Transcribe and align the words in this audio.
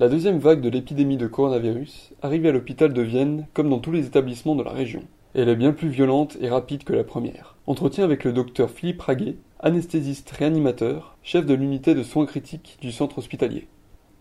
La 0.00 0.08
deuxième 0.08 0.38
vague 0.38 0.60
de 0.60 0.68
l'épidémie 0.68 1.16
de 1.16 1.26
coronavirus 1.26 2.12
arrive 2.22 2.46
à 2.46 2.52
l'hôpital 2.52 2.92
de 2.92 3.02
Vienne 3.02 3.48
comme 3.52 3.68
dans 3.68 3.80
tous 3.80 3.90
les 3.90 4.06
établissements 4.06 4.54
de 4.54 4.62
la 4.62 4.70
région. 4.70 5.02
Elle 5.34 5.48
est 5.48 5.56
bien 5.56 5.72
plus 5.72 5.88
violente 5.88 6.36
et 6.40 6.48
rapide 6.48 6.84
que 6.84 6.92
la 6.92 7.02
première. 7.02 7.56
Entretien 7.66 8.04
avec 8.04 8.22
le 8.22 8.32
docteur 8.32 8.70
Philippe 8.70 9.02
Raguet, 9.02 9.34
anesthésiste 9.58 10.30
réanimateur, 10.30 11.16
chef 11.24 11.44
de 11.44 11.54
l'unité 11.54 11.96
de 11.96 12.04
soins 12.04 12.26
critiques 12.26 12.78
du 12.80 12.92
centre 12.92 13.18
hospitalier. 13.18 13.66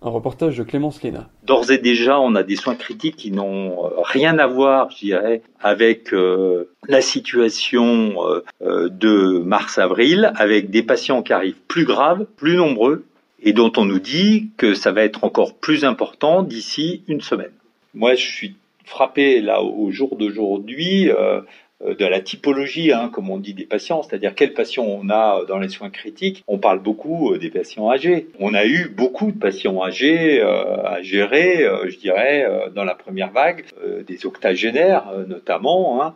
Un 0.02 0.10
reportage 0.10 0.58
de 0.58 0.64
Clémence 0.64 1.04
Léna. 1.04 1.30
D'ores 1.44 1.70
et 1.70 1.78
déjà, 1.78 2.20
on 2.20 2.34
a 2.34 2.42
des 2.42 2.56
soins 2.56 2.76
critiques 2.76 3.16
qui 3.16 3.30
n'ont 3.30 3.86
euh, 3.86 3.90
rien 4.02 4.40
à 4.40 4.48
voir, 4.48 4.90
je 4.90 4.98
dirais, 4.98 5.44
avec 5.62 6.12
euh, 6.12 6.72
la 6.88 7.02
situation 7.02 8.16
euh, 8.64 8.90
de 8.90 9.44
mars-avril, 9.46 10.32
avec 10.38 10.72
des 10.72 10.82
patients 10.82 11.22
qui 11.22 11.34
arrivent 11.34 11.62
plus 11.68 11.86
graves, 11.86 12.26
plus 12.36 12.58
nombreux, 12.58 13.06
et 13.42 13.54
dont 13.54 13.72
on 13.78 13.86
nous 13.86 14.00
dit 14.00 14.52
que 14.58 14.74
ça 14.74 14.92
va 14.92 15.04
être 15.04 15.24
encore 15.24 15.56
plus 15.56 15.86
important 15.86 16.44
d'ici 16.44 17.04
une 17.08 17.22
semaine. 17.22 17.52
Moi, 17.94 18.16
je 18.16 18.26
suis 18.26 18.56
frappé 18.86 19.42
là 19.42 19.62
au 19.62 19.92
jour 19.92 20.16
d'aujourd'hui 20.16 21.10
euh, 21.10 21.42
de 21.86 22.06
la 22.06 22.20
typologie, 22.22 22.92
hein, 22.92 23.10
comme 23.14 23.30
on 23.30 23.38
dit, 23.38 23.54
des 23.54 23.66
patients, 23.66 24.02
c'est-à-dire 24.02 24.34
quels 24.34 24.54
patients 24.54 24.86
on 24.86 25.10
a 25.10 25.46
dans 25.48 25.60
les 25.60 25.70
soins 25.70 25.90
critiques. 25.90 26.44
On 26.48 26.58
parle 26.58 26.80
beaucoup 26.80 27.34
euh, 27.34 27.38
des 27.38 27.50
patients 27.50 27.90
âgés. 27.92 28.28
On 28.40 28.54
a 28.54 28.66
eu 28.66 28.90
beaucoup 28.90 29.32
de 29.32 29.38
patients 29.38 29.84
âgés 29.84 30.42
euh, 30.42 30.84
à 30.84 31.02
gérer, 31.02 31.64
euh, 31.64 31.90
je 31.90 31.98
dirais, 31.98 32.46
euh, 32.46 32.70
dans 32.70 32.84
la 32.84 32.96
première 32.96 33.32
vague, 33.32 33.66
euh, 33.84 34.04
des 34.04 34.26
octogénaires 34.26 35.06
notamment. 35.28 36.04
Hein. 36.04 36.14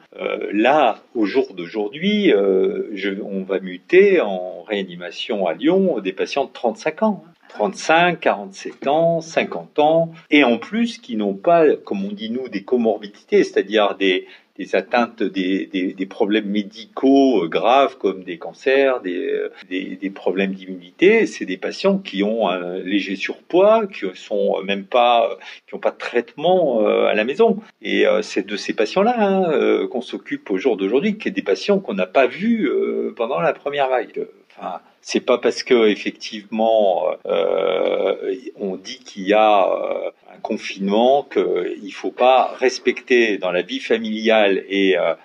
là, 0.52 1.00
au 1.16 1.26
jour 1.26 1.54
d'aujourd'hui, 1.54 2.34
on 2.34 3.44
va 3.44 3.60
muter 3.60 4.22
en 4.22 4.64
réanimation 4.64 5.48
à 5.48 5.54
Lyon 5.54 6.00
des 6.00 6.14
patients 6.14 6.46
de 6.46 6.52
35 6.52 7.04
ans. 7.04 7.24
35, 7.50 8.20
47 8.20 8.88
ans, 8.88 9.20
50 9.20 9.80
ans, 9.80 10.12
et 10.30 10.46
en 10.46 10.58
plus 10.58 10.98
qui 10.98 11.18
n'ont 11.18 11.34
pas, 11.34 11.76
comme 11.76 12.06
on 12.06 12.12
dit 12.12 12.30
nous, 12.30 12.48
des 12.48 12.64
comorbidités, 12.64 13.44
c'est-à-dire 13.44 13.96
des, 13.96 14.26
des 14.62 14.76
atteintes, 14.76 15.24
des, 15.24 15.66
des, 15.66 16.06
problèmes 16.06 16.50
médicaux 16.50 17.48
graves 17.48 17.98
comme 17.98 18.24
des 18.24 18.38
cancers, 18.38 19.02
des, 19.02 19.42
des, 19.70 19.96
des 19.96 20.10
problèmes 20.10 20.54
d'immunité. 20.54 21.26
C'est 21.26 21.46
des 21.46 21.58
patients 21.58 21.98
qui 21.98 22.24
ont 22.24 22.48
un 22.48 22.78
léger 22.80 23.16
surpoids, 23.16 23.88
qui 23.88 24.06
sont 24.14 24.62
même 24.64 24.86
pas, 24.86 25.38
qui 25.68 25.76
n'ont 25.76 25.82
pas 25.82 25.92
de 25.92 25.98
traitement 25.98 26.86
à 26.86 27.14
la 27.14 27.24
maison. 27.24 27.60
Et 27.82 28.06
c'est 28.22 28.46
de 28.46 28.56
ces 28.56 28.74
patients-là 28.74 29.16
hein, 29.18 29.88
qu'on 29.88 30.02
s'occupe 30.02 30.52
au 30.52 30.58
jour 30.58 30.78
d'aujourd'hui, 30.78 31.18
qui 31.18 31.28
est 31.28 31.32
des 31.32 31.42
patients 31.42 31.80
qu'on 31.80 31.94
n'a 31.94 32.08
pas 32.08 32.28
vus 32.28 32.70
pendant 33.16 33.40
la 33.40 33.54
première 33.54 33.90
vague. 33.90 34.28
C'est 35.02 35.22
pas 35.22 35.40
parce 35.40 35.64
que 35.64 35.88
effectivement 35.88 37.08
euh, 37.26 38.36
on 38.60 38.76
dit 38.76 39.00
qu'il 39.00 39.28
y 39.28 39.34
a 39.34 39.68
euh, 39.68 40.12
un 40.32 40.40
confinement 40.42 41.24
qu'il 41.24 41.94
faut 41.94 42.12
pas 42.12 42.54
respecter 42.60 43.38
dans 43.40 43.52
la 43.52 43.64
vie 43.64 43.80
familiale 43.80 44.64
et 44.70 44.98
euh, 44.98 45.16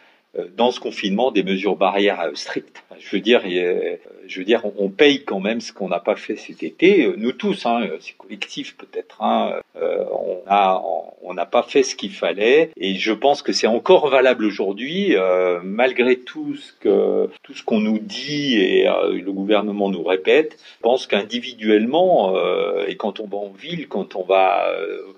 dans 0.57 0.71
ce 0.71 0.81
confinement 0.81 1.31
des 1.31 1.43
mesures 1.43 1.77
barrières 1.77 2.31
strictes. 2.35 2.83
Je 2.99 3.17
veux 3.17 3.21
dire, 3.21 3.43
je 3.45 4.39
veux 4.39 4.45
dire, 4.45 4.63
on 4.79 4.89
paye 4.89 5.25
quand 5.25 5.41
même 5.41 5.61
ce 5.61 5.73
qu'on 5.73 5.89
n'a 5.89 6.01
pas 6.01 6.17
fait 6.17 6.37
cet 6.37 6.63
été. 6.63 7.13
Nous 7.17 7.33
tous, 7.33 7.67
hein, 7.67 7.89
c'est 8.01 8.17
collectif 8.17 8.77
peut-être. 8.77 9.23
Hein, 9.23 9.61
on 9.75 10.43
a, 10.47 10.83
on 11.27 11.35
n'a 11.35 11.45
pas 11.45 11.65
fait 11.65 11.83
ce 11.83 11.97
qu'il 11.97 12.13
fallait, 12.13 12.71
et 12.77 12.95
je 12.95 13.13
pense 13.13 13.43
que 13.43 13.53
c'est 13.53 13.67
encore 13.67 14.09
valable 14.09 14.45
aujourd'hui, 14.45 15.17
euh, 15.17 15.59
malgré 15.63 16.17
tout 16.17 16.55
ce 16.55 16.73
que 16.73 17.29
tout 17.43 17.53
ce 17.53 17.65
qu'on 17.65 17.81
nous 17.81 17.99
dit 17.99 18.57
et 18.57 18.89
euh, 18.89 19.13
le 19.13 19.33
gouvernement 19.33 19.91
nous 19.91 20.05
répète. 20.05 20.57
Je 20.77 20.83
pense 20.83 21.09
qu'individuellement, 21.09 22.37
euh, 22.37 22.85
et 22.87 22.97
quand 22.97 23.19
on 23.19 23.27
va 23.27 23.39
en 23.39 23.51
ville, 23.51 23.89
quand 23.89 24.15
on 24.15 24.23
va 24.23 24.69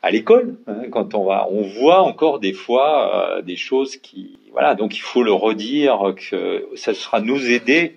à 0.02 0.10
l'école, 0.10 0.56
hein, 0.66 0.84
quand 0.90 1.14
on 1.14 1.24
va, 1.24 1.46
on 1.50 1.60
voit 1.60 2.00
encore 2.00 2.38
des 2.40 2.54
fois 2.54 3.42
des 3.44 3.56
choses 3.56 3.96
qui, 3.96 4.37
voilà. 4.52 4.74
Donc 4.74 4.96
il 4.96 5.00
faut 5.00 5.22
le 5.22 5.32
redire 5.32 6.14
que 6.16 6.68
ça 6.74 6.94
sera 6.94 7.20
nous 7.20 7.50
aider 7.50 7.96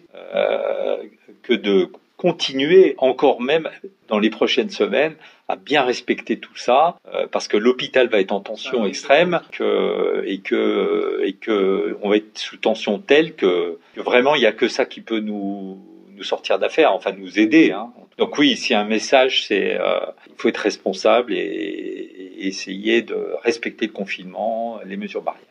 que 1.44 1.54
de 1.54 1.90
continuer 2.22 2.94
encore 3.00 3.42
même 3.42 3.68
dans 4.08 4.20
les 4.20 4.30
prochaines 4.30 4.70
semaines 4.70 5.16
à 5.48 5.56
bien 5.56 5.82
respecter 5.82 6.38
tout 6.38 6.56
ça 6.56 6.98
euh, 7.12 7.26
parce 7.32 7.48
que 7.48 7.58
l'hôpital 7.58 8.10
va 8.10 8.20
être 8.20 8.32
en 8.32 8.42
tension 8.42 8.86
extrême 8.86 9.42
que, 9.52 10.24
et 10.28 10.38
que 10.38 11.22
et 11.26 11.34
que 11.34 11.98
on 12.04 12.10
va 12.10 12.18
être 12.18 12.38
sous 12.38 12.58
tension 12.58 13.00
telle 13.00 13.34
que, 13.34 13.80
que 13.96 14.02
vraiment 14.02 14.36
il 14.36 14.42
n'y 14.42 14.46
a 14.46 14.52
que 14.52 14.68
ça 14.68 14.86
qui 14.86 15.02
peut 15.02 15.20
nous 15.20 15.80
nous 16.16 16.24
sortir 16.24 16.60
d'affaire, 16.60 16.94
enfin 16.94 17.12
nous 17.12 17.40
aider. 17.40 17.72
Hein. 17.72 17.92
Donc 18.20 18.38
oui, 18.38 18.50
ici 18.52 18.76
un 18.76 18.84
message, 18.84 19.48
c'est 19.48 19.80
euh, 19.80 20.00
il 20.28 20.34
faut 20.38 20.50
être 20.50 20.58
responsable 20.58 21.34
et, 21.34 21.40
et, 21.40 22.48
essayer 22.48 23.02
de 23.02 23.18
respecter 23.44 23.88
le 23.88 23.94
confinement, 23.94 24.80
les 24.86 24.98
mesures 24.98 25.24
barrières. 25.24 25.51